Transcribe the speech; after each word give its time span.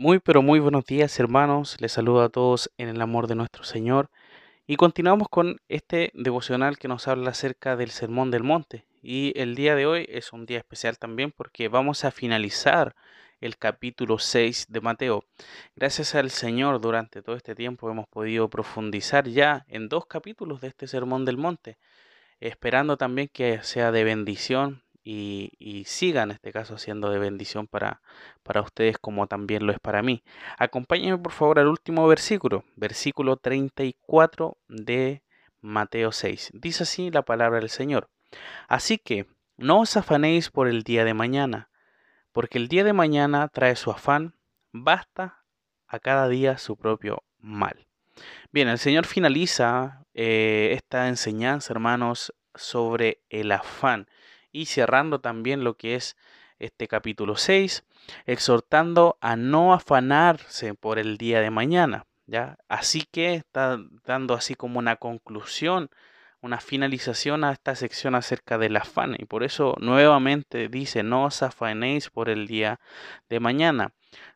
Muy 0.00 0.20
pero 0.20 0.42
muy 0.42 0.60
buenos 0.60 0.84
días 0.84 1.18
hermanos, 1.18 1.76
les 1.80 1.90
saludo 1.90 2.22
a 2.22 2.28
todos 2.28 2.70
en 2.78 2.88
el 2.88 3.00
amor 3.00 3.26
de 3.26 3.34
nuestro 3.34 3.64
Señor. 3.64 4.10
Y 4.64 4.76
continuamos 4.76 5.28
con 5.28 5.56
este 5.68 6.12
devocional 6.14 6.78
que 6.78 6.86
nos 6.86 7.08
habla 7.08 7.30
acerca 7.30 7.74
del 7.74 7.90
Sermón 7.90 8.30
del 8.30 8.44
Monte. 8.44 8.84
Y 9.02 9.32
el 9.34 9.56
día 9.56 9.74
de 9.74 9.86
hoy 9.86 10.06
es 10.08 10.32
un 10.32 10.46
día 10.46 10.58
especial 10.58 10.98
también 10.98 11.32
porque 11.32 11.66
vamos 11.66 12.04
a 12.04 12.12
finalizar 12.12 12.94
el 13.40 13.56
capítulo 13.56 14.20
6 14.20 14.66
de 14.68 14.80
Mateo. 14.80 15.24
Gracias 15.74 16.14
al 16.14 16.30
Señor 16.30 16.80
durante 16.80 17.20
todo 17.20 17.34
este 17.34 17.56
tiempo 17.56 17.90
hemos 17.90 18.06
podido 18.06 18.48
profundizar 18.48 19.26
ya 19.26 19.64
en 19.66 19.88
dos 19.88 20.06
capítulos 20.06 20.60
de 20.60 20.68
este 20.68 20.86
Sermón 20.86 21.24
del 21.24 21.38
Monte, 21.38 21.76
esperando 22.38 22.96
también 22.96 23.28
que 23.32 23.64
sea 23.64 23.90
de 23.90 24.04
bendición 24.04 24.84
y, 25.10 25.84
siga 25.86 26.22
en 26.22 26.32
este 26.32 26.52
caso 26.52 26.76
siendo 26.76 27.10
de 27.10 27.18
bendición 27.18 27.66
para, 27.66 28.02
para 28.42 28.60
ustedes 28.60 28.98
como 28.98 29.26
también 29.26 29.66
lo 29.66 29.72
es 29.72 29.80
para 29.80 30.02
mí. 30.02 30.22
Acompáñenme 30.58 31.18
por 31.18 31.32
favor 31.32 31.58
al 31.58 31.68
último 31.68 32.06
versículo, 32.06 32.64
versículo 32.76 33.36
34 33.36 34.58
de 34.68 35.22
Mateo 35.62 36.12
6. 36.12 36.50
Dice 36.52 36.82
así 36.82 37.10
la 37.10 37.22
palabra 37.22 37.60
del 37.60 37.70
Señor. 37.70 38.10
Así 38.68 38.98
que 38.98 39.26
no 39.56 39.80
os 39.80 39.96
afanéis 39.96 40.50
por 40.50 40.68
el 40.68 40.82
día 40.82 41.04
de 41.04 41.14
mañana, 41.14 41.70
porque 42.32 42.58
el 42.58 42.68
día 42.68 42.84
de 42.84 42.92
mañana 42.92 43.48
trae 43.48 43.76
su 43.76 43.90
afán, 43.90 44.34
basta 44.72 45.42
a 45.86 45.98
cada 46.00 46.28
día 46.28 46.58
su 46.58 46.76
propio 46.76 47.22
mal. 47.38 47.86
Bien, 48.52 48.68
el 48.68 48.78
Señor 48.78 49.06
finaliza 49.06 50.04
eh, 50.12 50.72
esta 50.74 51.08
enseñanza, 51.08 51.72
hermanos, 51.72 52.34
sobre 52.54 53.22
el 53.30 53.52
afán 53.52 54.06
y 54.52 54.66
cerrando 54.66 55.20
también 55.20 55.64
lo 55.64 55.76
que 55.76 55.94
es 55.94 56.16
este 56.58 56.88
capítulo 56.88 57.36
6, 57.36 57.84
exhortando 58.26 59.16
a 59.20 59.36
no 59.36 59.74
afanarse 59.74 60.74
por 60.74 60.98
el 60.98 61.16
día 61.18 61.40
de 61.40 61.50
mañana, 61.50 62.06
¿ya? 62.26 62.58
Así 62.68 63.04
que 63.10 63.34
está 63.34 63.78
dando 64.04 64.34
así 64.34 64.54
como 64.54 64.78
una 64.78 64.96
conclusión, 64.96 65.90
una 66.40 66.60
finalización 66.60 67.44
a 67.44 67.52
esta 67.52 67.74
sección 67.74 68.14
acerca 68.14 68.58
del 68.58 68.76
afán 68.76 69.16
y 69.18 69.24
por 69.24 69.42
eso 69.42 69.74
nuevamente 69.80 70.68
dice, 70.68 71.02
no 71.02 71.24
os 71.24 71.42
afanéis 71.42 72.10
por 72.10 72.28
el 72.28 72.46
día 72.46 72.80
de 73.28 73.40
mañana. 73.40 73.92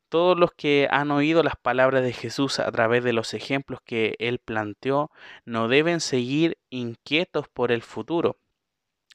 Todos 0.09 0.39
los 0.39 0.53
que 0.53 0.89
han 0.91 1.11
oído 1.11 1.43
las 1.43 1.57
palabras 1.57 2.03
de 2.03 2.13
Jesús 2.13 2.59
a 2.59 2.71
través 2.71 3.03
de 3.03 3.15
los 3.15 3.33
ejemplos 3.33 3.81
que 3.83 4.15
él 4.19 4.41
planteó 4.41 5.11
no 5.47 5.69
deben 5.69 6.01
seguir 6.01 6.59
inquietos 6.69 7.49
por 7.49 7.73
el 7.73 7.83
futuro. 7.83 8.37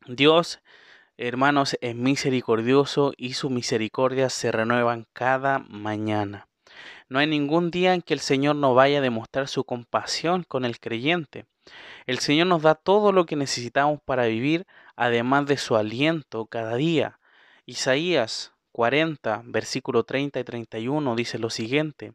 Dios 0.07 0.59
Hermanos, 1.19 1.75
es 1.81 1.95
misericordioso 1.95 3.11
y 3.17 3.33
su 3.33 3.49
misericordia 3.49 4.29
se 4.29 4.51
renuevan 4.51 5.07
cada 5.13 5.57
mañana. 5.57 6.47
No 7.09 7.17
hay 7.17 7.25
ningún 7.25 7.71
día 7.71 7.95
en 7.95 8.03
que 8.03 8.13
el 8.13 8.19
Señor 8.19 8.55
no 8.55 8.75
vaya 8.75 8.99
a 8.99 9.01
demostrar 9.01 9.47
su 9.47 9.63
compasión 9.63 10.43
con 10.43 10.63
el 10.63 10.79
creyente. 10.79 11.47
El 12.05 12.19
Señor 12.19 12.45
nos 12.45 12.61
da 12.61 12.75
todo 12.75 13.11
lo 13.11 13.25
que 13.25 13.35
necesitamos 13.35 13.99
para 14.05 14.27
vivir, 14.27 14.67
además 14.95 15.47
de 15.47 15.57
su 15.57 15.75
aliento 15.75 16.45
cada 16.45 16.75
día. 16.75 17.19
Isaías 17.65 18.53
40, 18.71 19.41
versículo 19.45 20.03
30 20.03 20.39
y 20.39 20.43
31 20.43 21.15
dice 21.15 21.39
lo 21.39 21.49
siguiente. 21.49 22.13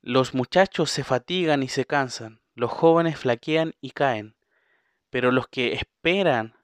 Los 0.00 0.32
muchachos 0.32 0.92
se 0.92 1.02
fatigan 1.02 1.64
y 1.64 1.68
se 1.68 1.86
cansan, 1.86 2.40
los 2.54 2.70
jóvenes 2.70 3.18
flaquean 3.18 3.74
y 3.80 3.90
caen, 3.90 4.36
pero 5.10 5.32
los 5.32 5.48
que 5.48 5.72
esperan 5.72 6.55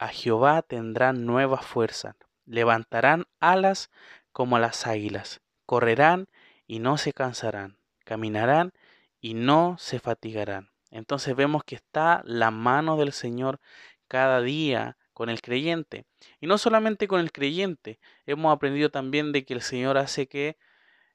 a 0.00 0.08
Jehová 0.08 0.62
tendrán 0.62 1.26
nueva 1.26 1.58
fuerza, 1.58 2.16
levantarán 2.46 3.26
alas 3.38 3.90
como 4.32 4.58
las 4.58 4.86
águilas, 4.86 5.42
correrán 5.66 6.26
y 6.66 6.78
no 6.78 6.96
se 6.96 7.12
cansarán, 7.12 7.76
caminarán 8.06 8.72
y 9.20 9.34
no 9.34 9.76
se 9.78 10.00
fatigarán. 10.00 10.70
Entonces 10.90 11.36
vemos 11.36 11.64
que 11.64 11.74
está 11.74 12.22
la 12.24 12.50
mano 12.50 12.96
del 12.96 13.12
Señor 13.12 13.60
cada 14.08 14.40
día 14.40 14.96
con 15.12 15.28
el 15.28 15.42
creyente. 15.42 16.06
Y 16.40 16.46
no 16.46 16.56
solamente 16.56 17.06
con 17.06 17.20
el 17.20 17.30
creyente, 17.30 18.00
hemos 18.24 18.54
aprendido 18.56 18.88
también 18.88 19.32
de 19.32 19.44
que 19.44 19.52
el 19.52 19.60
Señor 19.60 19.98
hace 19.98 20.28
que 20.28 20.56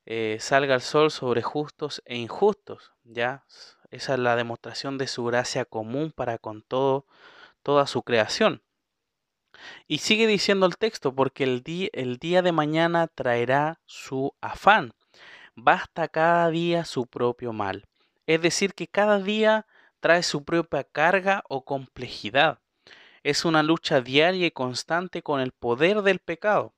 eh, 0.05 0.37
salga 0.39 0.75
el 0.75 0.81
sol 0.81 1.09
sobre 1.09 1.41
justos 1.41 2.03
e 2.05 2.17
injustos. 2.17 2.93
Ya, 3.03 3.45
esa 3.89 4.13
es 4.13 4.19
la 4.19 4.35
demostración 4.35 4.99
de 4.99 5.07
su 5.07 5.25
gracia 5.25 5.65
común 5.65 6.11
para 6.11 6.37
con 6.37 6.61
todo, 6.61 7.07
toda 7.63 7.87
su 7.87 8.03
creación. 8.03 8.61
Y 9.87 9.99
sigue 9.99 10.27
diciendo 10.27 10.65
el 10.65 10.77
texto, 10.77 11.13
porque 11.13 11.43
el, 11.43 11.63
el 11.93 12.17
día 12.17 12.41
de 12.41 12.51
mañana 12.51 13.07
traerá 13.07 13.79
su 13.85 14.33
afán. 14.41 14.93
Basta 15.55 16.07
cada 16.07 16.49
día 16.49 16.85
su 16.85 17.07
propio 17.07 17.53
mal. 17.53 17.85
Es 18.27 18.41
decir, 18.41 18.73
que 18.73 18.87
cada 18.87 19.19
día 19.19 19.65
trae 19.99 20.23
su 20.23 20.43
propia 20.43 20.83
carga 20.83 21.43
o 21.49 21.63
complejidad. 21.63 22.59
Es 23.23 23.45
una 23.45 23.63
lucha 23.63 24.01
diaria 24.01 24.47
y 24.47 24.51
constante 24.51 25.23
con 25.23 25.39
el 25.39 25.51
poder 25.51 26.01
del 26.01 26.19
pecado. 26.19 26.73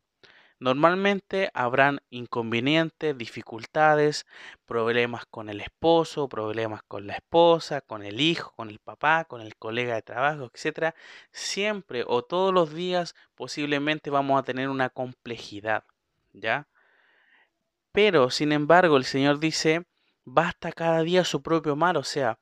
Normalmente 0.59 1.51
habrán 1.53 1.99
inconvenientes, 2.09 3.15
dificultades, 3.15 4.25
problemas 4.65 5.25
con 5.27 5.49
el 5.49 5.61
esposo, 5.61 6.27
problemas 6.27 6.81
con 6.87 7.05
la 7.05 7.13
esposa, 7.13 7.81
con 7.81 8.03
el 8.03 8.19
hijo, 8.19 8.53
con 8.55 8.69
el 8.69 8.79
papá, 8.79 9.25
con 9.25 9.41
el 9.41 9.55
colega 9.55 9.93
de 9.93 10.01
trabajo, 10.01 10.49
etc. 10.51 10.95
Siempre 11.31 12.03
o 12.07 12.23
todos 12.23 12.53
los 12.53 12.73
días 12.73 13.13
posiblemente 13.35 14.09
vamos 14.09 14.39
a 14.39 14.43
tener 14.43 14.69
una 14.69 14.89
complejidad, 14.89 15.83
¿ya? 16.33 16.67
Pero, 17.91 18.31
sin 18.31 18.51
embargo, 18.51 18.97
el 18.97 19.05
Señor 19.05 19.39
dice, 19.39 19.85
basta 20.25 20.71
cada 20.71 21.01
día 21.03 21.23
su 21.23 21.43
propio 21.43 21.75
mal, 21.75 21.97
o 21.97 22.03
sea, 22.03 22.39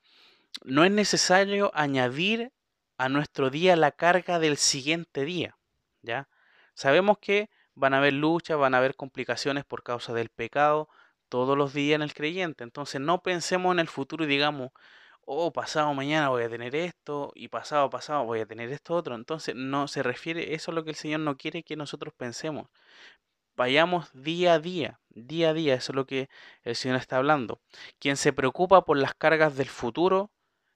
no 0.63 0.85
es 0.85 0.91
necesario 0.91 1.69
añadir 1.73 2.53
a 2.97 3.09
nuestro 3.09 3.49
día 3.49 3.75
la 3.75 3.91
carga 3.91 4.39
del 4.39 4.55
siguiente 4.55 5.25
día, 5.25 5.57
¿ya? 6.01 6.29
Sabemos 6.73 7.17
que 7.19 7.49
van 7.75 7.93
a 7.93 7.97
haber 7.99 8.13
luchas, 8.13 8.57
van 8.57 8.73
a 8.73 8.79
haber 8.79 8.95
complicaciones 8.95 9.65
por 9.65 9.83
causa 9.83 10.13
del 10.13 10.29
pecado 10.29 10.89
todos 11.29 11.57
los 11.57 11.73
días 11.73 11.95
en 11.95 12.01
el 12.01 12.13
creyente. 12.13 12.63
Entonces 12.63 13.01
no 13.01 13.21
pensemos 13.21 13.73
en 13.73 13.79
el 13.79 13.87
futuro 13.87 14.23
y 14.25 14.27
digamos, 14.27 14.71
oh, 15.25 15.51
pasado 15.53 15.93
mañana 15.93 16.29
voy 16.29 16.43
a 16.43 16.49
tener 16.49 16.75
esto 16.75 17.31
y 17.35 17.49
pasado 17.49 17.89
pasado 17.89 18.25
voy 18.25 18.39
a 18.41 18.45
tener 18.45 18.71
esto 18.71 18.95
otro. 18.95 19.15
Entonces 19.15 19.55
no 19.55 19.87
se 19.87 20.03
refiere, 20.03 20.53
eso 20.55 20.71
es 20.71 20.75
lo 20.75 20.83
que 20.83 20.91
el 20.91 20.95
Señor 20.95 21.21
no 21.21 21.37
quiere 21.37 21.63
que 21.63 21.75
nosotros 21.75 22.13
pensemos. 22.15 22.69
Vayamos 23.55 24.11
día 24.13 24.55
a 24.55 24.59
día, 24.59 24.99
día 25.09 25.49
a 25.51 25.53
día, 25.53 25.75
eso 25.75 25.93
es 25.93 25.95
lo 25.95 26.05
que 26.05 26.29
el 26.63 26.75
Señor 26.75 26.97
está 26.97 27.17
hablando. 27.17 27.61
Quien 27.99 28.17
se 28.17 28.33
preocupa 28.33 28.83
por 28.85 28.97
las 28.97 29.15
cargas 29.15 29.55
del 29.55 29.69
futuro, 29.69 30.31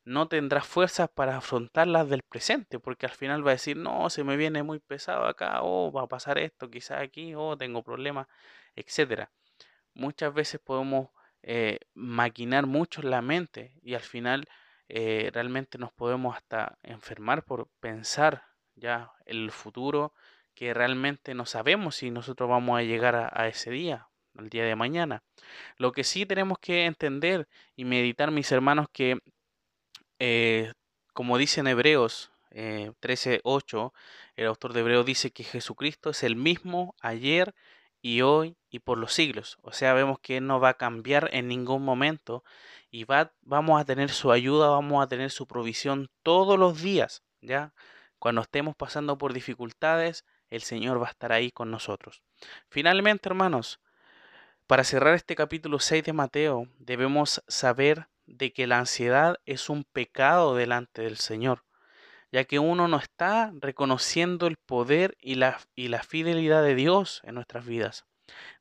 no 0.09 0.27
tendrá 0.27 0.61
fuerzas 0.61 1.07
para 1.07 1.37
afrontarlas 1.37 2.09
del 2.09 2.23
presente, 2.23 2.79
porque 2.79 3.05
al 3.05 3.11
final 3.11 3.45
va 3.45 3.51
a 3.51 3.53
decir, 3.53 3.77
no, 3.77 4.09
se 4.09 4.23
me 4.23 4.37
viene 4.37 4.63
muy 4.63 4.79
pesado 4.79 5.25
acá, 5.25 5.61
o 5.61 5.91
va 5.91 6.03
a 6.03 6.07
pasar 6.07 6.39
esto, 6.39 6.69
quizás 6.71 6.99
aquí, 7.01 7.35
o 7.35 7.55
tengo 7.55 7.83
problemas, 7.83 8.27
etcétera. 8.75 9.31
Muchas 9.93 10.33
veces 10.33 10.59
podemos 10.59 11.09
eh, 11.43 11.79
maquinar 11.93 12.65
mucho 12.65 13.03
la 13.03 13.21
mente 13.21 13.73
y 13.83 13.93
al 13.93 14.01
final 14.01 14.47
eh, 14.87 15.29
realmente 15.31 15.77
nos 15.77 15.91
podemos 15.93 16.35
hasta 16.35 16.79
enfermar 16.81 17.43
por 17.43 17.69
pensar 17.79 18.45
ya 18.75 19.11
el 19.25 19.51
futuro 19.51 20.13
que 20.55 20.73
realmente 20.73 21.35
no 21.35 21.45
sabemos 21.45 21.97
si 21.97 22.09
nosotros 22.09 22.49
vamos 22.49 22.79
a 22.79 22.83
llegar 22.83 23.15
a, 23.15 23.29
a 23.31 23.47
ese 23.47 23.69
día, 23.69 24.07
al 24.35 24.49
día 24.49 24.63
de 24.65 24.75
mañana. 24.75 25.21
Lo 25.77 25.91
que 25.91 26.03
sí 26.03 26.25
tenemos 26.25 26.57
que 26.57 26.85
entender 26.85 27.47
y 27.75 27.85
meditar, 27.85 28.31
mis 28.31 28.51
hermanos, 28.51 28.87
que 28.91 29.19
eh, 30.19 30.73
como 31.13 31.37
dice 31.37 31.61
en 31.61 31.67
Hebreos 31.67 32.31
eh, 32.51 32.91
13:8, 33.01 33.93
el 34.35 34.47
autor 34.47 34.73
de 34.73 34.81
Hebreos 34.81 35.05
dice 35.05 35.31
que 35.31 35.43
Jesucristo 35.43 36.09
es 36.09 36.23
el 36.23 36.35
mismo 36.35 36.95
ayer 37.01 37.53
y 38.01 38.21
hoy 38.21 38.57
y 38.69 38.79
por 38.79 38.97
los 38.97 39.13
siglos. 39.13 39.57
O 39.61 39.71
sea, 39.71 39.93
vemos 39.93 40.19
que 40.19 40.41
no 40.41 40.59
va 40.59 40.69
a 40.69 40.73
cambiar 40.75 41.29
en 41.33 41.47
ningún 41.47 41.83
momento 41.83 42.43
y 42.91 43.03
va, 43.03 43.33
vamos 43.41 43.79
a 43.79 43.85
tener 43.85 44.09
su 44.09 44.31
ayuda, 44.31 44.69
vamos 44.69 45.03
a 45.03 45.07
tener 45.07 45.31
su 45.31 45.47
provisión 45.47 46.09
todos 46.23 46.57
los 46.57 46.81
días, 46.81 47.23
¿ya? 47.41 47.73
Cuando 48.19 48.41
estemos 48.41 48.75
pasando 48.75 49.17
por 49.17 49.33
dificultades, 49.33 50.25
el 50.49 50.61
Señor 50.61 51.01
va 51.01 51.07
a 51.07 51.11
estar 51.11 51.31
ahí 51.31 51.51
con 51.51 51.71
nosotros. 51.71 52.21
Finalmente, 52.69 53.29
hermanos, 53.29 53.79
para 54.67 54.83
cerrar 54.83 55.15
este 55.15 55.35
capítulo 55.35 55.79
6 55.79 56.03
de 56.03 56.13
Mateo, 56.13 56.67
debemos 56.77 57.43
saber 57.47 58.07
de 58.29 58.53
que 58.53 58.67
la 58.67 58.79
ansiedad 58.79 59.37
es 59.45 59.69
un 59.69 59.83
pecado 59.83 60.55
delante 60.55 61.01
del 61.01 61.17
Señor, 61.17 61.63
ya 62.31 62.43
que 62.43 62.59
uno 62.59 62.87
no 62.87 62.97
está 62.97 63.51
reconociendo 63.55 64.47
el 64.47 64.57
poder 64.57 65.17
y 65.19 65.35
la, 65.35 65.59
y 65.75 65.87
la 65.87 66.03
fidelidad 66.03 66.63
de 66.63 66.75
Dios 66.75 67.21
en 67.23 67.35
nuestras 67.35 67.65
vidas. 67.65 68.05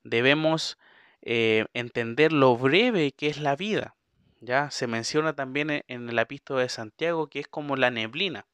Debemos 0.02 0.78
eh, 1.20 1.66
entender 1.74 2.32
lo 2.32 2.56
breve 2.56 3.12
que 3.12 3.28
es 3.28 3.38
la 3.38 3.56
vida. 3.56 3.94
Ya 4.40 4.70
se 4.70 4.86
menciona 4.86 5.34
también 5.34 5.70
e, 5.70 5.84
en 5.88 6.08
el 6.08 6.18
epístola 6.18 6.62
de 6.62 6.68
Santiago 6.68 7.28
que 7.28 7.40
es 7.40 7.48
como 7.48 7.76
la 7.76 7.90
neblina, 7.90 8.46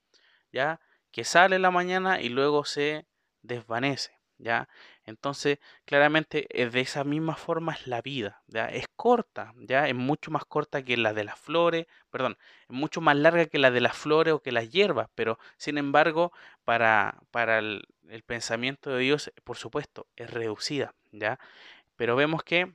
ya 0.53 0.81
que 1.13 1.25
sale 1.25 1.57
en 1.57 1.63
la 1.63 1.71
mañana 1.71 2.21
y 2.21 2.29
luego 2.29 2.65
se 2.65 3.07
desvanece. 3.43 4.14
¿Ya? 4.39 4.69
Entonces, 5.05 5.59
claramente, 5.85 6.47
eh, 6.51 6.71
de 6.71 6.81
esa 6.81 7.05
misma 7.05 7.37
forma 7.37 7.73
es 7.73 7.87
la 7.87 8.03
vida, 8.03 8.43
¿ya? 8.47 8.67
Es 8.67 8.87
corta, 8.97 9.53
¿ya? 9.59 9.89
Es 9.89 9.95
mucho 9.95 10.31
más 10.31 10.45
corta 10.45 10.83
que 10.85 10.97
la 10.97 11.13
de 11.13 11.25
las 11.25 11.39
flores, 11.39 11.87
perdón, 12.11 12.37
es 12.69 12.71
mucho 12.71 13.01
más 13.01 13.17
larga 13.17 13.47
que 13.47 13.59
la 13.59 13.71
de 13.71 13.81
las 13.81 13.97
flores 13.97 14.35
o 14.35 14.41
que 14.41 14.53
las 14.53 14.71
hierbas, 14.71 15.09
pero 15.15 15.39
sin 15.57 15.79
embargo, 15.79 16.33
para, 16.65 17.21
para 17.31 17.59
el, 17.59 17.87
pensamiento 18.27 18.91
de 18.91 19.01
Dios, 19.01 19.33
por 19.45 19.57
supuesto, 19.57 20.07
es 20.17 20.31
reducida, 20.31 20.95
¿ya? 21.13 21.39
Pero 21.97 22.17
vemos 22.17 22.45
que 22.45 22.73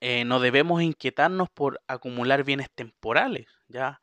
eh, 0.00 0.24
no 0.24 0.40
debemos 0.40 0.82
inquietarnos 0.82 1.48
por 1.50 1.80
acumular 1.88 2.44
bienes 2.44 2.70
temporales, 2.70 3.46
¿ya? 3.68 4.00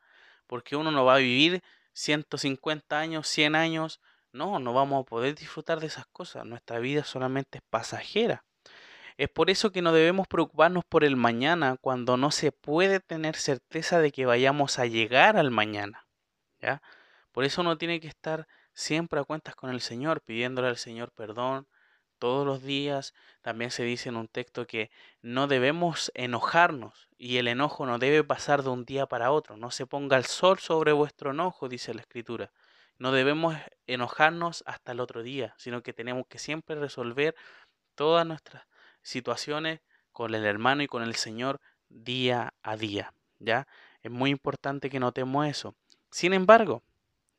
Porque 0.48 0.76
uno 0.76 0.92
no 0.92 1.06
va 1.06 1.16
a 1.16 1.20
vivir 1.20 1.64
150 1.94 3.00
años, 3.00 3.28
100 3.28 3.56
años, 3.56 4.02
no, 4.36 4.60
no 4.60 4.74
vamos 4.74 5.02
a 5.02 5.06
poder 5.06 5.34
disfrutar 5.34 5.80
de 5.80 5.88
esas 5.88 6.06
cosas. 6.08 6.46
Nuestra 6.46 6.80
vida 6.80 7.04
solamente 7.04 7.60
es 7.60 7.64
pasajera. 7.70 8.44
Es 9.18 9.30
por 9.30 9.50
eso 9.50 9.72
que 9.72 9.82
no 9.82 9.94
debemos 9.94 10.28
preocuparnos 10.28 10.84
por 10.84 11.06
el 11.06 11.16
mañana 11.16 11.78
cuando 11.80 12.18
no 12.18 12.32
se 12.32 12.52
puede 12.52 13.00
tener 13.00 13.38
certeza 13.38 14.00
de 14.00 14.12
que 14.12 14.26
vayamos 14.26 14.78
a 14.78 14.88
llegar 14.88 15.38
al 15.38 15.52
mañana. 15.52 16.06
¿ya? 16.60 16.82
Por 17.32 17.46
eso 17.46 17.62
uno 17.62 17.78
tiene 17.78 18.02
que 18.02 18.10
estar 18.10 18.46
siempre 18.74 19.20
a 19.22 19.24
cuentas 19.24 19.56
con 19.56 19.70
el 19.70 19.80
Señor, 19.80 20.22
pidiéndole 20.22 20.68
al 20.68 20.78
Señor 20.78 21.12
perdón 21.14 21.68
todos 22.20 22.46
los 22.46 22.62
días. 22.62 23.14
También 23.42 23.72
se 23.72 23.84
dice 23.84 24.10
en 24.10 24.18
un 24.18 24.28
texto 24.28 24.68
que 24.68 24.92
no 25.22 25.48
debemos 25.48 26.12
enojarnos 26.14 27.08
y 27.18 27.38
el 27.38 27.48
enojo 27.48 27.86
no 27.86 28.00
debe 28.00 28.24
pasar 28.26 28.64
de 28.64 28.70
un 28.70 28.84
día 28.84 29.06
para 29.06 29.31
otro. 29.31 29.56
No 29.56 29.72
se 29.72 29.86
ponga 29.86 30.18
el 30.18 30.26
sol 30.26 30.60
sobre 30.60 30.92
vuestro 30.92 31.31
enojo, 31.31 31.70
dice 31.70 31.94
la 31.94 32.02
Escritura. 32.02 32.52
No 32.97 33.12
debemos 33.12 33.56
enojarnos 33.88 34.63
hasta 34.65 34.94
el 34.94 35.00
otro 35.00 35.24
día, 35.24 35.53
sino 35.57 35.83
que 35.83 35.94
tenemos 35.94 36.27
que 36.27 36.39
siempre 36.39 36.75
resolver 36.75 37.36
todas 37.95 38.25
nuestras 38.25 38.63
situaciones 39.01 39.81
con 40.12 40.33
el 40.33 40.45
hermano 40.45 40.83
y 40.83 40.88
con 40.88 41.03
el 41.03 41.15
Señor 41.15 41.59
día 41.89 42.53
a 42.63 42.77
día, 42.77 43.13
¿ya? 43.39 43.68
Es 44.01 44.12
muy 44.12 44.30
importante 44.30 44.89
que 44.89 45.00
notemos 45.00 45.47
eso. 45.47 45.75
Sin 46.09 46.33
embargo, 46.33 46.83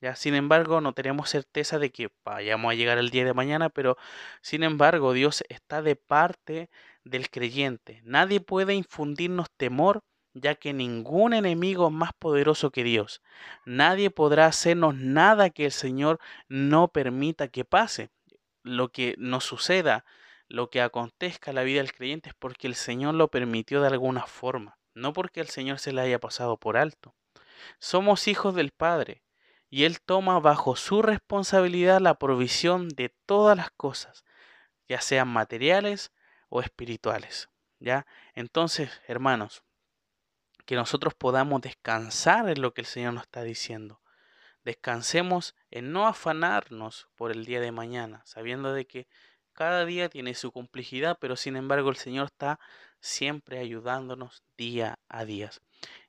ya, 0.01 0.15
sin 0.15 0.35
embargo, 0.35 0.81
no 0.81 0.93
tenemos 0.93 1.31
certeza 1.31 1.79
de 1.79 1.91
que 1.91 2.11
vayamos 2.25 2.71
a 2.71 2.75
llegar 2.75 2.99
el 2.99 3.11
día 3.11 3.25
de 3.25 3.33
mañana, 3.33 3.71
pero 3.71 3.97
sin 4.43 4.63
embargo, 4.63 5.15
Dios 5.15 5.43
está 5.49 5.81
de 5.81 5.97
parte 5.97 6.69
del 7.05 7.31
creyente. 7.31 8.03
Nadie 8.05 8.41
puede 8.41 8.75
infundirnos 8.75 9.51
temor 9.57 10.03
ya 10.39 10.55
que 10.55 10.75
ningún 10.75 11.33
enemigo 11.33 11.87
es 11.87 11.93
más 11.95 12.13
poderoso 12.13 12.71
que 12.71 12.85
Dios. 12.85 13.23
Nadie 13.65 14.11
podrá 14.11 14.47
hacernos 14.47 14.95
nada 14.95 15.49
que 15.49 15.65
el 15.65 15.73
Señor 15.73 16.21
no 16.49 16.89
permita 16.89 17.49
que 17.49 17.65
pase. 17.65 18.11
Lo 18.63 18.93
que 18.93 19.15
nos 19.17 19.45
suceda, 19.45 20.05
lo 20.47 20.69
que 20.69 20.83
acontezca 20.83 21.51
en 21.51 21.55
la 21.55 21.63
vida 21.63 21.81
del 21.81 21.95
creyente 21.95 22.29
es 22.31 22.35
porque 22.35 22.67
el 22.67 22.75
Señor 22.75 23.15
lo 23.15 23.29
permitió 23.29 23.81
de 23.81 23.89
alguna 23.89 24.27
forma, 24.27 24.79
no 24.95 25.15
porque 25.15 25.41
el 25.41 25.49
Señor 25.49 25.79
se 25.79 25.93
le 25.93 26.03
haya 26.03 26.19
pasado 26.19 26.59
por 26.59 26.77
alto. 26.77 27.15
Somos 27.79 28.29
hijos 28.29 28.55
del 28.55 28.73
Padre 28.73 29.23
y 29.71 29.85
Él 29.85 30.03
toma 30.03 30.39
bajo 30.39 30.77
su 30.77 31.01
responsabilidad 31.01 32.01
la 32.01 32.19
provisión 32.19 32.89
de 32.91 33.09
todas 33.25 33.57
las 33.57 33.71
cosas, 33.71 34.25
ya 34.87 35.01
sean 35.01 35.29
materiales 35.29 36.13
o 36.51 36.61
espirituales. 36.61 37.49
¿Ya? 37.79 38.07
Entonces, 38.35 39.03
hermanos, 39.07 39.63
que 40.67 40.75
nosotros 40.75 41.15
podamos 41.15 41.63
descansar 41.63 42.49
en 42.51 42.61
lo 42.61 42.75
que 42.75 42.83
el 42.83 42.87
Señor 42.87 43.15
nos 43.15 43.23
está 43.23 43.43
diciendo. 43.43 44.03
Descansemos 44.65 45.55
en 45.71 45.93
no 45.93 46.07
afanarnos 46.09 47.09
por 47.15 47.31
el 47.31 47.45
día 47.45 47.61
de 47.61 47.73
mañana, 47.73 48.23
sabiendo 48.27 48.73
de 48.73 48.85
que 48.85 49.07
cada 49.53 49.87
día 49.87 50.09
tiene 50.09 50.35
su 50.35 50.53
complejidad, 50.53 51.17
pero 51.21 51.37
sin 51.37 51.57
embargo 51.57 51.89
el 51.89 51.97
Señor 51.97 52.27
está 52.27 52.59
siempre 53.01 53.59
ayudándonos 53.61 54.43
día 54.59 54.99
a 55.09 55.25
día. 55.25 55.51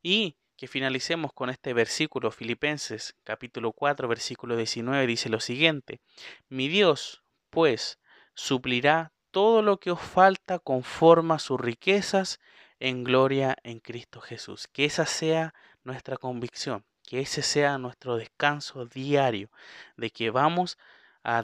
Y 0.02 0.38
que 0.58 0.68
finalicemos 0.68 1.32
con 1.34 1.52
este 1.52 1.74
versículo, 1.74 2.32
Filipenses 2.32 3.16
capítulo 3.24 3.74
4, 3.74 4.08
versículo 4.08 4.58
19, 4.58 5.06
dice 5.06 5.30
lo 5.30 5.40
siguiente, 5.40 6.02
mi 6.50 6.68
Dios, 6.68 7.24
pues, 7.52 8.00
suplirá 8.34 9.14
todo 9.30 9.62
lo 9.62 9.80
que 9.80 9.92
os 9.92 10.02
falta 10.02 10.58
conforme 10.58 11.36
a 11.36 11.40
sus 11.40 11.62
riquezas 11.62 12.40
en 12.80 13.04
gloria 13.04 13.58
en 13.64 13.80
Cristo 13.80 14.22
Jesús. 14.22 14.68
Que 14.68 14.86
esa 14.86 15.06
sea 15.06 15.54
nuestra 15.84 16.18
convicción, 16.18 16.84
que 17.04 17.22
ese 17.22 17.42
sea 17.42 17.78
nuestro 17.78 18.18
descanso 18.18 18.86
diario, 18.86 19.50
de 19.96 20.10
que 20.10 20.30
vamos 20.30 20.78
a, 21.24 21.44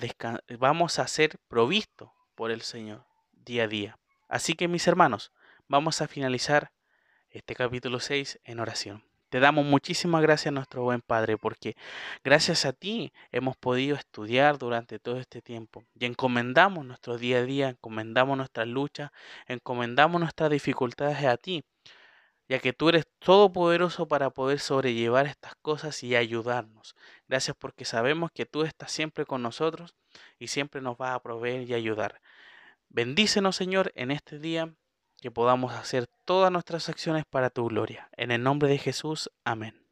vamos 0.60 1.00
a 1.00 1.08
ser 1.08 1.38
provistos 1.48 2.10
por 2.36 2.52
el 2.52 2.62
Señor 2.62 3.06
día 3.46 3.64
a 3.64 3.68
día. 3.68 4.00
Así 4.28 4.54
que 4.54 4.68
mis 4.68 4.88
hermanos, 4.88 5.32
vamos 5.68 6.02
a 6.02 6.08
finalizar 6.08 6.72
este 7.30 7.56
capítulo 7.56 8.00
6 8.00 8.40
en 8.44 8.60
oración. 8.60 9.04
Te 9.34 9.40
damos 9.40 9.66
muchísimas 9.66 10.22
gracias 10.22 10.50
a 10.50 10.52
nuestro 10.52 10.84
buen 10.84 11.02
Padre 11.02 11.40
porque 11.40 11.76
gracias 12.24 12.66
a 12.66 12.72
ti 12.72 13.12
hemos 13.32 13.58
podido 13.58 13.96
estudiar 13.96 14.60
durante 14.60 15.00
todo 15.00 15.20
este 15.20 15.42
tiempo 15.42 15.84
y 16.00 16.06
encomendamos 16.06 16.86
nuestro 16.86 17.18
día 17.18 17.40
a 17.40 17.42
día, 17.42 17.70
encomendamos 17.70 18.38
nuestras 18.38 18.68
luchas, 18.68 19.10
encomendamos 19.48 20.22
nuestras 20.22 20.52
dificultades 20.52 21.26
a 21.26 21.38
ti, 21.38 21.64
ya 22.48 22.60
que 22.60 22.74
tú 22.74 22.90
eres 22.90 23.08
todopoderoso 23.18 24.08
para 24.08 24.30
poder 24.30 24.60
sobrellevar 24.60 25.26
estas 25.26 25.56
cosas 25.64 26.04
y 26.04 26.16
ayudarnos. 26.16 26.96
Gracias 27.28 27.58
porque 27.58 27.86
sabemos 27.86 28.30
que 28.32 28.46
tú 28.46 28.62
estás 28.62 28.92
siempre 28.92 29.26
con 29.26 29.42
nosotros 29.42 29.96
y 30.38 30.50
siempre 30.50 30.80
nos 30.80 30.96
vas 30.96 31.16
a 31.16 31.24
proveer 31.24 31.68
y 31.68 31.74
ayudar. 31.74 32.22
Bendícenos, 32.90 33.56
Señor, 33.56 33.92
en 33.96 34.12
este 34.12 34.38
día 34.38 34.76
que 35.24 35.32
podamos 35.32 35.72
hacer 35.72 36.06
todas 36.26 36.52
nuestras 36.52 36.90
acciones 36.90 37.24
para 37.24 37.50
tu 37.50 37.66
gloria. 37.70 38.10
En 38.18 38.30
el 38.30 38.44
nombre 38.44 38.68
de 38.68 38.78
Jesús, 38.78 39.32
amén. 39.46 39.83